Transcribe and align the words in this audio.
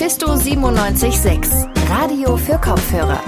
Mephisto 0.00 0.36
976, 0.36 1.50
Radio 1.88 2.36
für 2.36 2.56
Kopfhörer. 2.56 3.20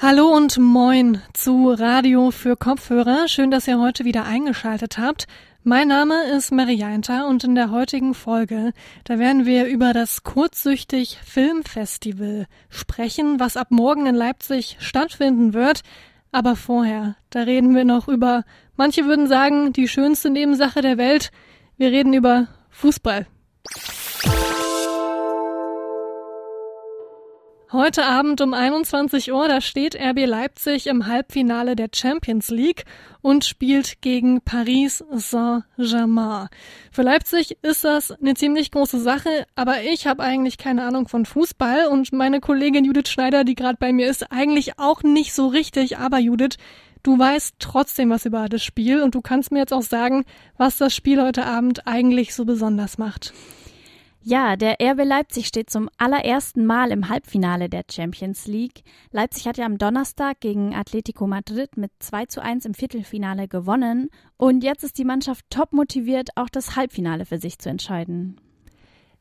Hallo 0.00 0.34
und 0.34 0.56
moin 0.56 1.20
zu 1.34 1.68
Radio 1.72 2.30
für 2.30 2.56
Kopfhörer. 2.56 3.28
Schön, 3.28 3.50
dass 3.50 3.68
ihr 3.68 3.78
heute 3.78 4.06
wieder 4.06 4.24
eingeschaltet 4.24 4.96
habt. 4.96 5.26
Mein 5.64 5.88
Name 5.88 6.14
ist 6.34 6.50
Marianta 6.50 7.26
und 7.26 7.44
in 7.44 7.54
der 7.54 7.70
heutigen 7.70 8.14
Folge, 8.14 8.72
da 9.04 9.18
werden 9.18 9.44
wir 9.44 9.66
über 9.66 9.92
das 9.92 10.24
Kurzsüchtig 10.24 11.18
Filmfestival 11.26 12.46
sprechen, 12.70 13.38
was 13.38 13.58
ab 13.58 13.70
morgen 13.70 14.06
in 14.06 14.14
Leipzig 14.14 14.78
stattfinden 14.80 15.52
wird. 15.52 15.82
Aber 16.32 16.56
vorher, 16.56 17.16
da 17.28 17.42
reden 17.42 17.74
wir 17.74 17.84
noch 17.84 18.08
über, 18.08 18.44
manche 18.76 19.04
würden 19.04 19.26
sagen, 19.26 19.74
die 19.74 19.88
schönste 19.88 20.30
Nebensache 20.30 20.80
der 20.80 20.96
Welt. 20.96 21.32
Wir 21.78 21.92
reden 21.92 22.14
über 22.14 22.48
Fußball. 22.70 23.26
Heute 27.70 28.06
Abend 28.06 28.40
um 28.40 28.54
21 28.54 29.30
Uhr, 29.30 29.46
da 29.46 29.60
steht 29.60 29.94
RB 29.94 30.24
Leipzig 30.24 30.86
im 30.86 31.06
Halbfinale 31.06 31.76
der 31.76 31.88
Champions 31.94 32.48
League 32.48 32.84
und 33.20 33.44
spielt 33.44 34.00
gegen 34.00 34.40
Paris 34.40 35.04
Saint-Germain. 35.10 36.48
Für 36.90 37.02
Leipzig 37.02 37.58
ist 37.60 37.84
das 37.84 38.12
eine 38.12 38.32
ziemlich 38.32 38.70
große 38.70 38.98
Sache, 38.98 39.46
aber 39.54 39.82
ich 39.82 40.06
habe 40.06 40.22
eigentlich 40.22 40.56
keine 40.56 40.84
Ahnung 40.84 41.08
von 41.08 41.26
Fußball 41.26 41.88
und 41.88 42.10
meine 42.12 42.40
Kollegin 42.40 42.86
Judith 42.86 43.10
Schneider, 43.10 43.44
die 43.44 43.54
gerade 43.54 43.76
bei 43.78 43.92
mir 43.92 44.08
ist, 44.08 44.32
eigentlich 44.32 44.78
auch 44.78 45.02
nicht 45.02 45.34
so 45.34 45.48
richtig. 45.48 45.98
Aber 45.98 46.18
Judith, 46.18 46.56
du 47.06 47.18
weißt 47.18 47.56
trotzdem 47.58 48.10
was 48.10 48.26
über 48.26 48.48
das 48.48 48.64
Spiel 48.64 49.02
und 49.02 49.14
du 49.14 49.20
kannst 49.20 49.52
mir 49.52 49.60
jetzt 49.60 49.72
auch 49.72 49.82
sagen, 49.82 50.24
was 50.56 50.76
das 50.76 50.94
Spiel 50.94 51.22
heute 51.22 51.46
Abend 51.46 51.86
eigentlich 51.86 52.34
so 52.34 52.44
besonders 52.44 52.98
macht. 52.98 53.32
Ja, 54.22 54.56
der 54.56 54.78
RB 54.82 55.04
Leipzig 55.04 55.46
steht 55.46 55.70
zum 55.70 55.88
allerersten 55.98 56.66
Mal 56.66 56.90
im 56.90 57.08
Halbfinale 57.08 57.68
der 57.68 57.84
Champions 57.88 58.48
League. 58.48 58.82
Leipzig 59.12 59.46
hat 59.46 59.56
ja 59.56 59.66
am 59.66 59.78
Donnerstag 59.78 60.40
gegen 60.40 60.74
Atletico 60.74 61.28
Madrid 61.28 61.76
mit 61.76 61.92
2 62.00 62.26
zu 62.26 62.42
1 62.42 62.64
im 62.64 62.74
Viertelfinale 62.74 63.46
gewonnen 63.46 64.10
und 64.36 64.64
jetzt 64.64 64.82
ist 64.82 64.98
die 64.98 65.04
Mannschaft 65.04 65.44
top 65.48 65.72
motiviert, 65.72 66.30
auch 66.34 66.48
das 66.48 66.74
Halbfinale 66.74 67.24
für 67.24 67.38
sich 67.38 67.60
zu 67.60 67.68
entscheiden. 67.68 68.40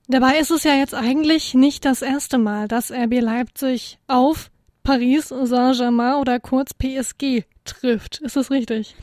Dabei 0.08 0.40
ist 0.40 0.50
es 0.50 0.64
ja 0.64 0.74
jetzt 0.74 0.96
eigentlich 0.96 1.54
nicht 1.54 1.86
das 1.86 2.02
erste 2.02 2.40
Mal, 2.40 2.68
dass 2.68 2.92
RB 2.92 3.22
Leipzig 3.22 4.00
auf 4.08 4.50
Paris 4.86 5.30
Saint-Germain 5.30 6.22
oder 6.22 6.40
kurz 6.40 6.76
PSG 6.76 7.44
trifft. 7.66 8.20
Ist 8.22 8.36
das 8.36 8.52
richtig? 8.52 8.96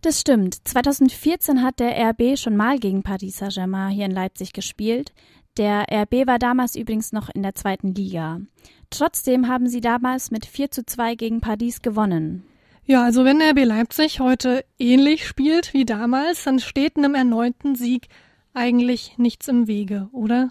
Das 0.00 0.20
stimmt. 0.20 0.56
2014 0.66 1.62
hat 1.62 1.78
der 1.78 2.10
RB 2.10 2.36
schon 2.36 2.56
mal 2.56 2.80
gegen 2.80 3.04
Paris 3.04 3.36
Saint-Germain 3.36 3.92
hier 3.92 4.06
in 4.06 4.10
Leipzig 4.10 4.52
gespielt. 4.52 5.12
Der 5.56 5.86
RB 5.92 6.26
war 6.26 6.40
damals 6.40 6.74
übrigens 6.74 7.12
noch 7.12 7.28
in 7.28 7.44
der 7.44 7.54
zweiten 7.54 7.94
Liga. 7.94 8.40
Trotzdem 8.90 9.46
haben 9.46 9.68
sie 9.68 9.80
damals 9.80 10.32
mit 10.32 10.44
4 10.44 10.72
zu 10.72 10.84
2 10.84 11.14
gegen 11.14 11.40
Paris 11.40 11.82
gewonnen. 11.82 12.42
Ja, 12.84 13.04
also 13.04 13.24
wenn 13.24 13.40
RB 13.40 13.64
Leipzig 13.64 14.18
heute 14.18 14.64
ähnlich 14.76 15.24
spielt 15.24 15.72
wie 15.72 15.84
damals, 15.84 16.42
dann 16.42 16.58
steht 16.58 16.96
einem 16.96 17.14
erneuten 17.14 17.76
Sieg 17.76 18.08
eigentlich 18.54 19.18
nichts 19.18 19.46
im 19.46 19.68
Wege, 19.68 20.08
oder? 20.10 20.50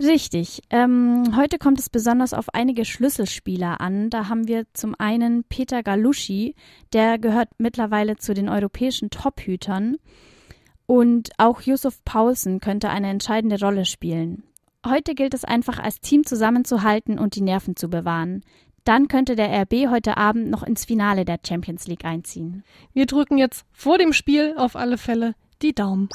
Richtig. 0.00 0.62
Ähm, 0.70 1.36
heute 1.36 1.58
kommt 1.58 1.80
es 1.80 1.90
besonders 1.90 2.32
auf 2.32 2.46
einige 2.54 2.84
Schlüsselspieler 2.84 3.80
an. 3.80 4.10
Da 4.10 4.28
haben 4.28 4.46
wir 4.46 4.64
zum 4.72 4.94
einen 4.98 5.44
Peter 5.44 5.82
Galuschi, 5.82 6.54
der 6.92 7.18
gehört 7.18 7.48
mittlerweile 7.58 8.16
zu 8.16 8.32
den 8.32 8.48
europäischen 8.48 9.10
Tophütern. 9.10 9.96
Und 10.86 11.30
auch 11.38 11.62
Yusuf 11.62 12.02
Paulsen 12.04 12.60
könnte 12.60 12.90
eine 12.90 13.08
entscheidende 13.08 13.58
Rolle 13.60 13.84
spielen. 13.84 14.44
Heute 14.86 15.14
gilt 15.14 15.34
es 15.34 15.44
einfach 15.44 15.78
als 15.78 16.00
Team 16.00 16.24
zusammenzuhalten 16.24 17.18
und 17.18 17.34
die 17.34 17.42
Nerven 17.42 17.76
zu 17.76 17.90
bewahren. 17.90 18.42
Dann 18.84 19.08
könnte 19.08 19.36
der 19.36 19.50
RB 19.62 19.90
heute 19.90 20.16
Abend 20.16 20.48
noch 20.48 20.62
ins 20.62 20.84
Finale 20.86 21.24
der 21.24 21.40
Champions 21.46 21.86
League 21.88 22.04
einziehen. 22.04 22.62
Wir 22.94 23.06
drücken 23.06 23.36
jetzt 23.36 23.66
vor 23.72 23.98
dem 23.98 24.12
Spiel 24.12 24.54
auf 24.56 24.76
alle 24.76 24.96
Fälle 24.96 25.34
die 25.60 25.74
Daumen. 25.74 26.08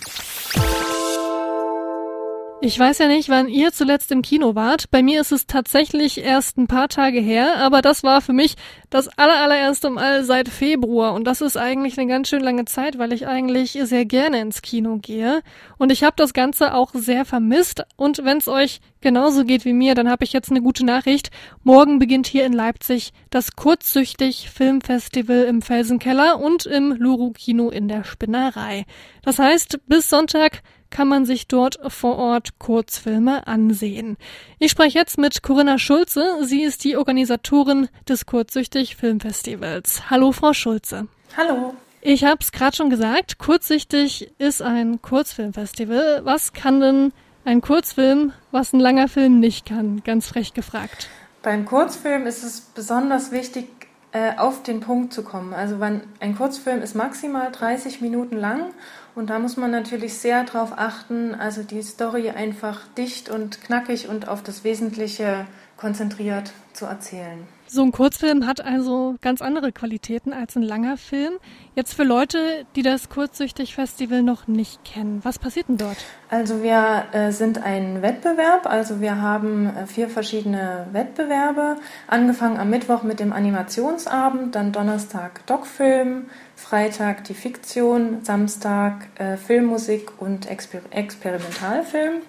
Ich 2.65 2.79
weiß 2.79 2.99
ja 2.99 3.09
nicht, 3.09 3.27
wann 3.27 3.49
ihr 3.49 3.73
zuletzt 3.73 4.09
im 4.13 4.21
Kino 4.21 4.55
wart. 4.55 4.89
Bei 4.89 5.03
mir 5.03 5.19
ist 5.19 5.33
es 5.33 5.47
tatsächlich 5.47 6.23
erst 6.23 6.57
ein 6.57 6.67
paar 6.67 6.87
Tage 6.87 7.19
her, 7.19 7.57
aber 7.57 7.81
das 7.81 8.03
war 8.03 8.21
für 8.21 8.31
mich 8.31 8.55
das 8.89 9.09
allerallererste 9.17 9.89
Mal 9.89 10.23
seit 10.23 10.47
Februar 10.47 11.13
und 11.13 11.25
das 11.25 11.41
ist 11.41 11.57
eigentlich 11.57 11.99
eine 11.99 12.07
ganz 12.07 12.29
schön 12.29 12.39
lange 12.39 12.63
Zeit, 12.63 12.97
weil 12.97 13.11
ich 13.11 13.27
eigentlich 13.27 13.77
sehr 13.83 14.05
gerne 14.05 14.39
ins 14.39 14.61
Kino 14.61 14.97
gehe 15.01 15.41
und 15.77 15.91
ich 15.91 16.05
habe 16.05 16.13
das 16.15 16.31
Ganze 16.31 16.73
auch 16.73 16.91
sehr 16.93 17.25
vermisst 17.25 17.83
und 17.97 18.23
wenn 18.23 18.37
es 18.37 18.47
euch 18.47 18.79
genauso 19.01 19.43
geht 19.43 19.65
wie 19.65 19.73
mir, 19.73 19.93
dann 19.93 20.09
habe 20.09 20.23
ich 20.23 20.31
jetzt 20.31 20.49
eine 20.49 20.61
gute 20.61 20.85
Nachricht. 20.85 21.31
Morgen 21.63 21.99
beginnt 21.99 22.27
hier 22.27 22.45
in 22.45 22.53
Leipzig 22.53 23.11
das 23.29 23.57
Kurzsüchtig 23.57 24.49
Filmfestival 24.49 25.43
im 25.49 25.61
Felsenkeller 25.61 26.39
und 26.39 26.65
im 26.65 26.93
Luru 26.93 27.31
Kino 27.31 27.69
in 27.71 27.89
der 27.89 28.05
Spinnerei. 28.05 28.85
Das 29.21 29.37
heißt, 29.37 29.81
bis 29.87 30.09
Sonntag 30.09 30.61
kann 30.93 31.07
man 31.07 31.25
sich 31.25 31.47
dort 31.47 31.79
vor 31.87 32.19
Ort 32.19 32.59
Kurzfilme 32.59 33.47
ansehen. 33.47 34.15
Ich 34.59 34.69
spreche 34.69 34.99
jetzt 34.99 35.17
mit 35.17 35.41
Corinna 35.41 35.79
Schulze. 35.79 36.23
Sie 36.43 36.61
ist 36.61 36.83
die 36.83 36.97
Organisatorin 36.97 37.89
des 38.07 38.27
Kurzsichtig 38.27 38.95
Filmfestivals. 38.95 40.11
Hallo, 40.11 40.31
Frau 40.31 40.53
Schulze. 40.53 41.07
Hallo. 41.35 41.73
Ich 42.01 42.23
habe 42.23 42.37
es 42.41 42.51
gerade 42.51 42.75
schon 42.75 42.91
gesagt, 42.91 43.39
Kurzsichtig 43.39 44.31
ist 44.37 44.61
ein 44.61 45.01
Kurzfilmfestival. 45.01 46.21
Was 46.25 46.53
kann 46.53 46.79
denn 46.79 47.11
ein 47.43 47.61
Kurzfilm, 47.61 48.31
was 48.51 48.71
ein 48.71 48.79
langer 48.79 49.07
Film 49.07 49.39
nicht 49.39 49.65
kann? 49.65 50.03
Ganz 50.03 50.27
frech 50.27 50.53
gefragt. 50.53 51.09
Beim 51.41 51.65
Kurzfilm 51.65 52.27
ist 52.27 52.43
es 52.43 52.61
besonders 52.61 53.31
wichtig, 53.31 53.82
äh, 54.13 54.37
auf 54.37 54.61
den 54.61 54.79
Punkt 54.79 55.11
zu 55.11 55.23
kommen. 55.23 55.53
Also 55.53 55.77
ein 55.81 56.37
Kurzfilm 56.37 56.81
ist 56.81 56.95
maximal 56.95 57.51
30 57.51 57.99
Minuten 57.99 58.37
lang 58.37 58.67
und 59.15 59.31
da 59.31 59.39
muss 59.39 59.57
man 59.57 59.71
natürlich 59.71 60.13
sehr 60.13 60.43
darauf 60.43 60.77
achten, 60.77 61.33
also 61.35 61.63
die 61.63 61.81
Story 61.81 62.29
einfach 62.29 62.81
dicht 62.95 63.29
und 63.29 63.61
knackig 63.61 64.07
und 64.07 64.27
auf 64.27 64.43
das 64.43 64.63
Wesentliche 64.63 65.45
konzentriert 65.83 66.53
zu 66.71 66.85
erzählen. 66.85 67.45
So 67.67 67.83
ein 67.83 67.91
Kurzfilm 67.91 68.47
hat 68.47 68.63
also 68.63 69.15
ganz 69.19 69.41
andere 69.41 69.73
Qualitäten 69.73 70.31
als 70.31 70.55
ein 70.55 70.61
langer 70.61 70.95
Film. 70.95 71.33
Jetzt 71.75 71.93
für 71.93 72.05
Leute, 72.05 72.65
die 72.77 72.83
das 72.83 73.09
Kurzsüchtig-Festival 73.09 74.23
noch 74.23 74.47
nicht 74.47 74.85
kennen, 74.85 75.19
was 75.23 75.39
passiert 75.39 75.67
denn 75.67 75.77
dort? 75.77 75.97
Also 76.29 76.63
wir 76.63 77.03
äh, 77.11 77.31
sind 77.31 77.61
ein 77.61 78.01
Wettbewerb, 78.01 78.65
also 78.65 79.01
wir 79.01 79.21
haben 79.21 79.75
äh, 79.75 79.85
vier 79.85 80.07
verschiedene 80.07 80.87
Wettbewerbe, 80.93 81.75
angefangen 82.07 82.57
am 82.59 82.69
Mittwoch 82.69 83.03
mit 83.03 83.19
dem 83.19 83.33
Animationsabend, 83.33 84.55
dann 84.55 84.71
Donnerstag 84.71 85.45
Doc-Film, 85.47 86.27
Freitag 86.55 87.25
die 87.25 87.33
Fiktion, 87.33 88.23
Samstag 88.23 89.09
äh, 89.15 89.35
Filmmusik 89.35 90.21
und 90.21 90.49
Exper 90.49 90.79
Experimentalfilm. 90.91 92.21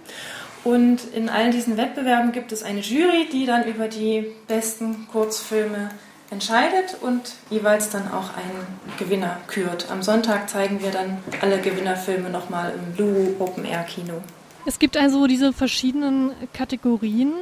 Und 0.65 1.01
in 1.15 1.29
all 1.29 1.51
diesen 1.51 1.77
Wettbewerben 1.77 2.33
gibt 2.33 2.51
es 2.51 2.63
eine 2.63 2.81
Jury, 2.81 3.29
die 3.31 3.45
dann 3.45 3.65
über 3.65 3.87
die 3.87 4.33
besten 4.49 5.07
Kurzfilme 5.13 5.91
entscheidet 6.31 6.97
und 7.03 7.35
jeweils 7.51 7.91
dann 7.91 8.11
auch 8.11 8.35
einen 8.35 8.67
Gewinner 8.99 9.39
kürt. 9.47 9.91
Am 9.91 10.03
Sonntag 10.03 10.49
zeigen 10.49 10.83
wir 10.83 10.91
dann 10.91 11.19
alle 11.43 11.61
Gewinnerfilme 11.61 12.31
nochmal 12.31 12.73
im 12.75 12.95
Blue 12.95 13.37
Open 13.39 13.67
Air 13.67 13.85
Kino. 13.85 14.23
Es 14.65 14.79
gibt 14.79 14.97
also 14.97 15.27
diese 15.27 15.53
verschiedenen 15.53 16.33
Kategorien. 16.55 17.33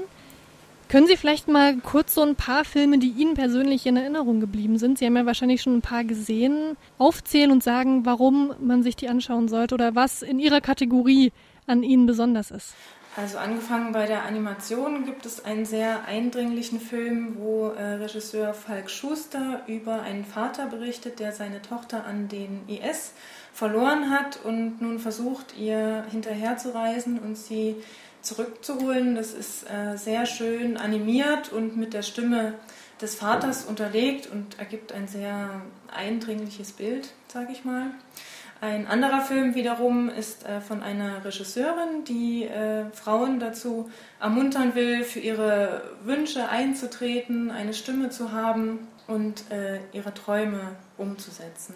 Können 0.88 1.06
Sie 1.06 1.16
vielleicht 1.16 1.46
mal 1.46 1.76
kurz 1.76 2.14
so 2.14 2.22
ein 2.22 2.34
paar 2.34 2.64
Filme, 2.64 2.98
die 2.98 3.10
Ihnen 3.10 3.34
persönlich 3.34 3.86
in 3.86 3.96
Erinnerung 3.96 4.40
geblieben 4.40 4.78
sind, 4.78 4.98
Sie 4.98 5.06
haben 5.06 5.16
ja 5.16 5.24
wahrscheinlich 5.24 5.62
schon 5.62 5.76
ein 5.76 5.82
paar 5.82 6.04
gesehen, 6.04 6.76
aufzählen 6.98 7.52
und 7.52 7.62
sagen, 7.62 8.04
warum 8.04 8.52
man 8.60 8.82
sich 8.82 8.96
die 8.96 9.08
anschauen 9.08 9.48
sollte 9.48 9.75
oder 9.75 9.94
was 9.94 10.22
in 10.22 10.40
Ihrer 10.40 10.60
Kategorie 10.60 11.32
an 11.66 11.84
Ihnen 11.84 12.06
besonders 12.06 12.50
ist? 12.50 12.75
Also 13.14 13.37
angefangen 13.37 13.93
bei 13.93 14.06
der 14.06 14.25
Animation 14.25 15.05
gibt 15.05 15.26
es 15.26 15.44
einen 15.44 15.67
sehr 15.67 16.06
eindringlichen 16.06 16.81
Film, 16.81 17.37
wo 17.38 17.69
äh, 17.69 17.82
Regisseur 17.94 18.55
Falk 18.55 18.88
Schuster 18.88 19.61
über 19.67 20.00
einen 20.00 20.25
Vater 20.25 20.67
berichtet, 20.67 21.20
der 21.20 21.32
seine 21.32 21.61
Tochter 21.61 22.06
an 22.06 22.29
den 22.29 22.67
IS 22.69 23.12
verloren 23.53 24.09
hat 24.09 24.38
und 24.44 24.81
nun 24.81 24.99
versucht, 24.99 25.59
ihr 25.59 26.06
hinterherzureisen 26.11 27.19
und 27.19 27.37
sie 27.37 27.76
zurückzuholen. 28.23 29.14
Das 29.14 29.35
ist 29.35 29.69
äh, 29.69 29.99
sehr 29.99 30.25
schön 30.25 30.79
animiert 30.79 31.53
und 31.53 31.76
mit 31.76 31.93
der 31.93 32.03
Stimme 32.03 32.55
des 33.03 33.14
Vaters 33.17 33.67
unterlegt 33.67 34.26
und 34.29 34.59
ergibt 34.59 34.93
ein 34.93 35.06
sehr 35.06 35.61
eindringliches 35.94 36.73
Bild, 36.73 37.12
sage 37.29 37.53
ich 37.53 37.64
mal. 37.64 37.91
Ein 38.62 38.87
anderer 38.87 39.23
Film 39.23 39.56
wiederum 39.56 40.09
ist 40.09 40.47
äh, 40.47 40.61
von 40.61 40.85
einer 40.85 41.25
Regisseurin, 41.25 42.05
die 42.06 42.44
äh, 42.44 42.85
Frauen 42.93 43.41
dazu 43.41 43.91
ermuntern 44.20 44.76
will, 44.76 45.03
für 45.03 45.19
ihre 45.19 45.82
Wünsche 46.05 46.49
einzutreten, 46.49 47.50
eine 47.50 47.75
Stimme 47.75 48.11
zu 48.11 48.31
haben. 48.31 48.87
und 49.09 49.50
äh, 49.50 49.81
ihre 49.93 50.14
Träume 50.14 50.76
umzusetzen. 50.97 51.75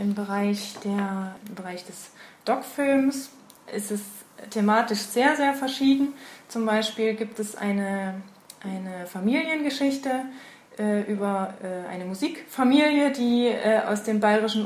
Im 0.00 0.14
Bereich, 0.14 0.74
der, 0.82 1.36
Im 1.46 1.54
Bereich 1.56 1.84
des 1.84 2.10
Doc-Films 2.46 3.30
ist 3.76 3.90
es 3.90 4.00
thematisch 4.48 5.00
sehr, 5.00 5.36
sehr 5.36 5.52
verschieden. 5.52 6.14
Zum 6.48 6.64
Beispiel 6.64 7.14
gibt 7.14 7.38
es 7.38 7.54
eine, 7.54 8.14
eine 8.62 9.06
Familiengeschichte 9.06 10.22
äh, 10.78 11.02
über 11.02 11.52
äh, 11.62 11.86
eine 11.92 12.06
Musikfamilie, 12.06 13.12
die 13.12 13.48
äh, 13.48 13.82
aus 13.86 14.02
dem 14.02 14.20
bayerischen 14.20 14.64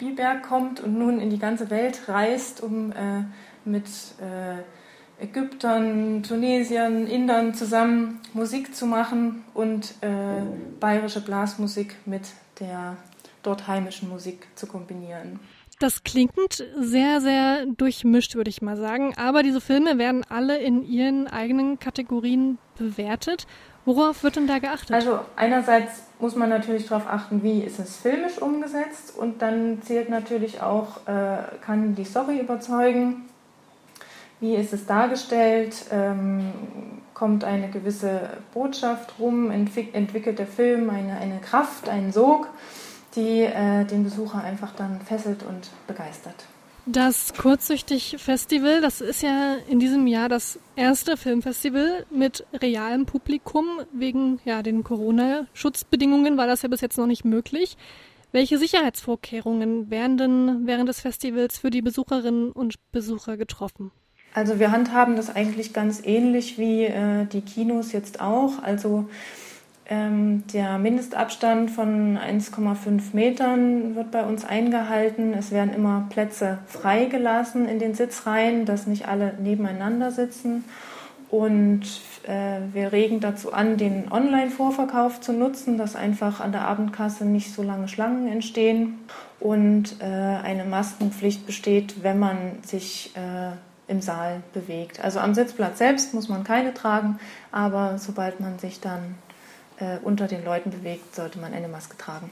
Unterbiberg 0.00 0.42
kommt 0.42 0.80
und 0.80 0.98
nun 0.98 1.20
in 1.20 1.30
die 1.30 1.38
ganze 1.38 1.70
Welt 1.70 2.08
reist, 2.08 2.62
um 2.62 2.92
äh, 2.92 3.24
mit 3.64 3.86
äh, 4.20 5.22
Ägyptern, 5.22 6.22
Tunesiern, 6.22 7.06
Indern 7.06 7.54
zusammen 7.54 8.20
Musik 8.32 8.74
zu 8.74 8.86
machen 8.86 9.44
und 9.54 9.94
äh, 10.00 10.42
bayerische 10.80 11.20
Blasmusik 11.20 11.96
mit 12.04 12.22
der 12.60 12.96
dort 13.42 13.68
heimischen 13.68 14.08
Musik 14.08 14.48
zu 14.56 14.66
kombinieren. 14.66 15.38
Das 15.84 16.02
klingt 16.02 16.64
sehr, 16.80 17.20
sehr 17.20 17.66
durchmischt, 17.66 18.36
würde 18.36 18.48
ich 18.48 18.62
mal 18.62 18.78
sagen. 18.78 19.12
Aber 19.18 19.42
diese 19.42 19.60
Filme 19.60 19.98
werden 19.98 20.24
alle 20.30 20.56
in 20.56 20.82
ihren 20.82 21.26
eigenen 21.26 21.78
Kategorien 21.78 22.56
bewertet. 22.78 23.46
Worauf 23.84 24.22
wird 24.22 24.36
denn 24.36 24.46
da 24.46 24.60
geachtet? 24.60 24.92
Also 24.92 25.18
einerseits 25.36 26.04
muss 26.20 26.36
man 26.36 26.48
natürlich 26.48 26.86
darauf 26.86 27.06
achten, 27.06 27.42
wie 27.42 27.60
ist 27.60 27.78
es 27.78 27.98
filmisch 27.98 28.38
umgesetzt 28.38 29.14
und 29.14 29.42
dann 29.42 29.82
zählt 29.82 30.08
natürlich 30.08 30.62
auch, 30.62 31.06
äh, 31.06 31.36
kann 31.60 31.94
die 31.94 32.04
Story 32.06 32.38
überzeugen, 32.38 33.28
wie 34.40 34.54
ist 34.54 34.72
es 34.72 34.86
dargestellt, 34.86 35.84
ähm, 35.92 36.50
kommt 37.12 37.44
eine 37.44 37.68
gewisse 37.68 38.30
Botschaft 38.54 39.18
rum, 39.18 39.50
entwick 39.50 39.94
entwickelt 39.94 40.38
der 40.38 40.46
Film 40.46 40.88
eine, 40.88 41.18
eine 41.18 41.40
Kraft, 41.40 41.90
einen 41.90 42.10
Sog 42.10 42.48
die 43.16 43.42
äh, 43.42 43.84
den 43.84 44.04
Besucher 44.04 44.42
einfach 44.42 44.74
dann 44.74 45.00
fesselt 45.00 45.42
und 45.42 45.70
begeistert. 45.86 46.46
Das 46.86 47.32
Kurzsüchtig 47.32 48.16
Festival, 48.18 48.82
das 48.82 49.00
ist 49.00 49.22
ja 49.22 49.56
in 49.70 49.78
diesem 49.78 50.06
Jahr 50.06 50.28
das 50.28 50.58
erste 50.76 51.16
Filmfestival 51.16 52.04
mit 52.10 52.44
realem 52.60 53.06
Publikum. 53.06 53.64
Wegen 53.92 54.38
ja, 54.44 54.62
den 54.62 54.84
Corona-Schutzbedingungen 54.84 56.36
war 56.36 56.46
das 56.46 56.60
ja 56.60 56.68
bis 56.68 56.82
jetzt 56.82 56.98
noch 56.98 57.06
nicht 57.06 57.24
möglich. 57.24 57.78
Welche 58.32 58.58
Sicherheitsvorkehrungen 58.58 59.90
werden 59.90 60.18
denn 60.18 60.66
während 60.66 60.88
des 60.90 61.00
Festivals 61.00 61.56
für 61.56 61.70
die 61.70 61.82
Besucherinnen 61.82 62.52
und 62.52 62.74
Besucher 62.92 63.38
getroffen? 63.38 63.90
Also 64.34 64.58
wir 64.58 64.72
handhaben 64.72 65.16
das 65.16 65.34
eigentlich 65.34 65.72
ganz 65.72 66.02
ähnlich 66.04 66.58
wie 66.58 66.84
äh, 66.84 67.24
die 67.26 67.40
Kinos 67.40 67.92
jetzt 67.92 68.20
auch. 68.20 68.62
Also 68.62 69.08
ähm, 69.86 70.44
der 70.52 70.78
Mindestabstand 70.78 71.70
von 71.70 72.16
1,5 72.16 73.02
Metern 73.12 73.94
wird 73.94 74.10
bei 74.10 74.24
uns 74.24 74.44
eingehalten. 74.44 75.34
Es 75.34 75.50
werden 75.50 75.74
immer 75.74 76.06
Plätze 76.08 76.58
freigelassen 76.66 77.68
in 77.68 77.78
den 77.78 77.94
Sitzreihen, 77.94 78.64
dass 78.64 78.86
nicht 78.86 79.06
alle 79.08 79.34
nebeneinander 79.34 80.10
sitzen. 80.10 80.64
Und 81.30 81.82
äh, 82.26 82.60
wir 82.72 82.92
regen 82.92 83.20
dazu 83.20 83.52
an, 83.52 83.76
den 83.76 84.10
Online-Vorverkauf 84.10 85.20
zu 85.20 85.32
nutzen, 85.32 85.76
dass 85.76 85.96
einfach 85.96 86.40
an 86.40 86.52
der 86.52 86.66
Abendkasse 86.66 87.26
nicht 87.26 87.52
so 87.52 87.62
lange 87.62 87.88
Schlangen 87.88 88.28
entstehen. 88.28 89.00
Und 89.38 89.96
äh, 90.00 90.04
eine 90.04 90.64
Maskenpflicht 90.64 91.44
besteht, 91.44 92.02
wenn 92.02 92.18
man 92.18 92.38
sich 92.62 93.12
äh, 93.16 93.50
im 93.92 94.00
Saal 94.00 94.42
bewegt. 94.54 95.04
Also 95.04 95.18
am 95.18 95.34
Sitzplatz 95.34 95.76
selbst 95.76 96.14
muss 96.14 96.30
man 96.30 96.42
keine 96.44 96.72
tragen, 96.72 97.18
aber 97.52 97.98
sobald 97.98 98.40
man 98.40 98.58
sich 98.58 98.80
dann 98.80 99.16
äh, 99.78 99.98
unter 100.02 100.26
den 100.26 100.44
Leuten 100.44 100.70
bewegt, 100.70 101.14
sollte 101.14 101.38
man 101.38 101.52
eine 101.52 101.68
Maske 101.68 101.96
tragen. 101.96 102.30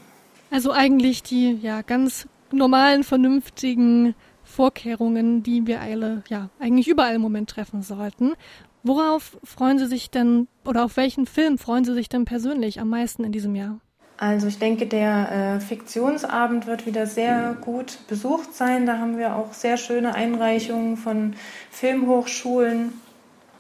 Also 0.51 0.73
eigentlich 0.73 1.23
die 1.23 1.59
ja 1.63 1.83
ganz 1.83 2.27
normalen, 2.53 3.05
vernünftigen 3.05 4.15
Vorkehrungen, 4.45 5.43
die 5.43 5.67
wir 5.67 5.81
alle 5.81 6.23
ja 6.29 6.51
eigentlich 6.59 6.89
überall 6.89 7.15
im 7.15 7.23
Moment 7.23 7.51
treffen 7.51 7.83
sollten. 7.83 8.35
Worauf 8.83 9.39
freuen 9.45 9.79
Sie 9.79 9.87
sich 9.87 10.11
denn 10.11 10.49
oder 10.65 10.85
auf 10.85 10.97
welchen 10.97 11.27
Film 11.27 11.57
freuen 11.57 11.85
Sie 11.85 11.95
sich 11.95 12.09
denn 12.09 12.25
persönlich 12.25 12.81
am 12.81 12.89
meisten 12.89 13.25
in 13.25 13.33
diesem 13.33 13.55
Jahr? 13.55 13.79
Also 14.19 14.47
ich 14.47 14.59
denke, 14.59 14.87
der 14.87 15.57
äh, 15.57 15.61
Fiktionsabend 15.61 16.67
wird 16.67 16.87
wieder 16.87 17.07
sehr 17.07 17.57
gut 17.61 17.99
besucht 18.09 18.55
sein. 18.55 18.87
Da 18.87 18.99
haben 18.99 19.19
wir 19.19 19.35
auch 19.35 19.53
sehr 19.53 19.77
schöne 19.77 20.15
Einreichungen 20.15 20.97
von 20.97 21.35
Filmhochschulen 21.71 22.93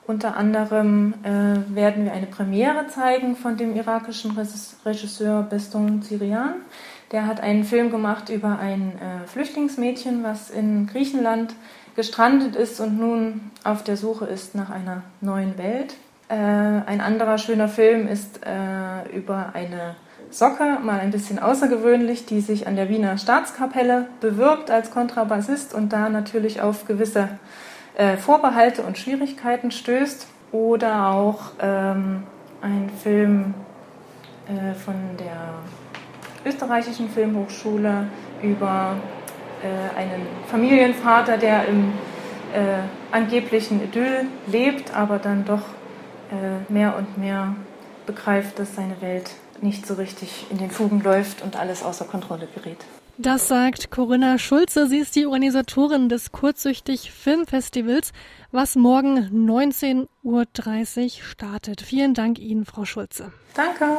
unter 0.07 0.37
anderem 0.37 1.15
äh, 1.23 1.75
werden 1.75 2.05
wir 2.05 2.13
eine 2.13 2.27
Premiere 2.27 2.89
zeigen 2.89 3.37
von 3.37 3.57
dem 3.57 3.77
irakischen 3.77 4.37
Regisseur 4.85 5.43
Beston 5.43 6.03
Sirian. 6.03 6.55
Der 7.13 7.27
hat 7.27 7.41
einen 7.41 7.65
Film 7.65 7.91
gemacht 7.91 8.29
über 8.29 8.59
ein 8.59 8.93
äh, 8.99 9.27
Flüchtlingsmädchen, 9.29 10.25
was 10.25 10.51
in 10.51 10.87
Griechenland 10.87 11.55
gestrandet 11.95 12.57
ist 12.57 12.81
und 12.81 12.99
nun 12.99 13.51
auf 13.65 13.85
der 13.85 13.97
Suche 13.97 14.25
ist 14.25 14.55
nach 14.55 14.71
einer 14.71 15.03
neuen 15.21 15.57
Welt. 15.59 15.95
Äh, 16.29 16.35
ein 16.35 17.01
anderer 17.01 17.39
schöner 17.39 17.69
Film 17.69 18.09
ist 18.09 18.41
äh, 18.45 19.17
über 19.17 19.51
eine 19.53 19.95
Socke, 20.31 20.79
mal 20.83 20.99
ein 20.99 21.11
bisschen 21.11 21.39
außergewöhnlich, 21.39 22.25
die 22.25 22.41
sich 22.41 22.67
an 22.67 22.75
der 22.75 22.89
Wiener 22.89 23.19
Staatskapelle 23.19 24.07
bewirbt 24.21 24.71
als 24.71 24.91
Kontrabassist 24.91 25.75
und 25.75 25.93
da 25.93 26.09
natürlich 26.09 26.63
auf 26.63 26.87
gewisse 26.87 27.29
äh, 27.97 28.17
Vorbehalte 28.17 28.83
und 28.83 28.99
Schwierigkeiten 28.99 29.71
stößt. 29.71 30.29
Oder 30.53 31.09
auch 31.09 31.53
ähm, 31.61 32.25
ein 32.61 32.91
Film 33.03 33.55
äh, 34.47 34.75
von 34.75 34.95
der 35.19 35.55
österreichischen 36.45 37.09
Filmhochschule 37.09 38.09
über 38.43 38.97
äh, 39.63 39.99
einen 39.99 40.27
Familienvater, 40.49 41.39
der 41.39 41.67
im 41.69 41.93
äh, 42.53 42.83
angeblichen 43.13 43.83
Idyll 43.83 44.27
lebt, 44.47 44.95
aber 44.95 45.19
dann 45.19 45.45
doch 45.45 45.63
äh, 46.31 46.71
mehr 46.73 46.97
und 46.97 47.19
mehr 47.19 47.55
begreift, 48.07 48.59
dass 48.59 48.75
seine 48.75 49.01
Welt 49.01 49.31
nicht 49.61 49.87
so 49.87 49.95
richtig 49.95 50.47
in 50.51 50.59
den 50.59 50.71
Fugen 50.71 51.01
läuft 51.03 51.43
und 51.43 51.57
alles 51.59 51.83
außer 51.83 52.05
Kontrolle 52.05 52.49
gerät. 52.55 52.85
Das 53.19 53.49
sagt 53.49 53.91
Corinna 53.91 54.39
Schulze. 54.39 54.87
Sie 54.87 54.99
ist 54.99 55.15
die 55.17 55.27
Organisatorin 55.27 56.09
des 56.09 56.33
Kurzsüchtig 56.33 57.13
Filmfestivals, 57.13 58.13
was 58.51 58.75
morgen 58.75 59.19
19.30 59.49 60.07
Uhr 60.23 60.47
startet. 61.23 61.83
Vielen 61.83 62.15
Dank 62.15 62.39
Ihnen, 62.39 62.65
Frau 62.65 62.85
Schulze. 62.85 63.33
Danke. 63.55 63.99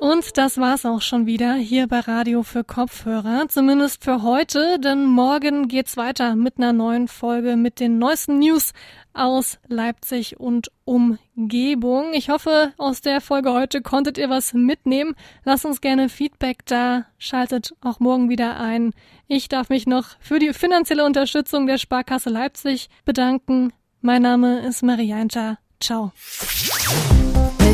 Und 0.00 0.36
das 0.36 0.58
war's 0.58 0.84
auch 0.84 1.00
schon 1.00 1.26
wieder 1.26 1.54
hier 1.54 1.86
bei 1.86 2.00
Radio 2.00 2.42
für 2.42 2.64
Kopfhörer. 2.64 3.46
Zumindest 3.48 4.04
für 4.04 4.22
heute, 4.22 4.78
denn 4.78 5.06
morgen 5.06 5.68
geht's 5.68 5.96
weiter 5.96 6.36
mit 6.36 6.58
einer 6.58 6.74
neuen 6.74 7.08
Folge 7.08 7.56
mit 7.56 7.80
den 7.80 7.98
neuesten 7.98 8.38
News 8.38 8.72
aus 9.14 9.58
Leipzig 9.68 10.38
und 10.38 10.70
Umgebung. 10.84 12.12
Ich 12.12 12.28
hoffe, 12.28 12.72
aus 12.76 13.00
der 13.00 13.22
Folge 13.22 13.52
heute 13.52 13.80
konntet 13.80 14.18
ihr 14.18 14.28
was 14.28 14.52
mitnehmen. 14.52 15.14
Lasst 15.44 15.64
uns 15.64 15.80
gerne 15.80 16.10
Feedback 16.10 16.66
da. 16.66 17.06
Schaltet 17.16 17.74
auch 17.80 17.98
morgen 17.98 18.28
wieder 18.28 18.60
ein. 18.60 18.92
Ich 19.28 19.48
darf 19.48 19.70
mich 19.70 19.86
noch 19.86 20.08
für 20.20 20.38
die 20.38 20.52
finanzielle 20.52 21.06
Unterstützung 21.06 21.66
der 21.66 21.78
Sparkasse 21.78 22.28
Leipzig 22.28 22.90
bedanken. 23.06 23.72
Mein 24.02 24.22
Name 24.22 24.60
ist 24.60 24.82
Marianta. 24.82 25.58
Ciao. 25.80 26.12